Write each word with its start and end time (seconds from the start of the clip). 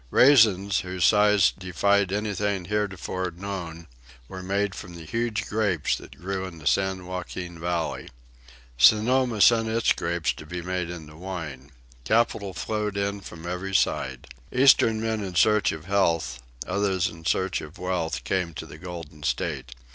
Raisins, 0.09 0.79
whose 0.79 1.05
size 1.05 1.51
defied 1.51 2.11
anything 2.11 2.65
heretofore 2.65 3.29
known, 3.29 3.85
were 4.27 4.41
made 4.41 4.73
from 4.73 4.95
the 4.95 5.05
huge 5.05 5.45
grapes 5.45 5.95
that 5.99 6.17
grew 6.19 6.45
in 6.47 6.57
the 6.57 6.65
San 6.65 7.05
Joaquin 7.05 7.59
Valley. 7.59 8.09
Sonoma 8.79 9.41
sent 9.41 9.67
its 9.69 9.91
grapes 9.93 10.33
to 10.33 10.47
be 10.47 10.63
made 10.63 10.89
into 10.89 11.15
wine. 11.15 11.69
Capital 12.03 12.55
flowed 12.55 12.97
in 12.97 13.21
from 13.21 13.45
every 13.45 13.75
side. 13.75 14.25
Eastern 14.51 14.99
men 14.99 15.23
in 15.23 15.35
search 15.35 15.71
of 15.71 15.85
health, 15.85 16.41
others 16.65 17.07
in 17.07 17.23
search 17.23 17.61
of 17.61 17.77
wealth, 17.77 18.23
came 18.23 18.55
to 18.55 18.65
the 18.65 18.79
Golden 18.79 19.21
State. 19.21 19.75